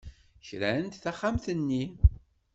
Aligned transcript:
Krant 0.47 0.95
taxxamt-nni. 1.03 1.83